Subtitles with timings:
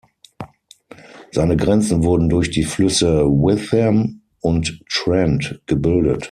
[1.29, 6.19] Seine Grenzen wurden durch die Flüsse Witham und Trent gebildet.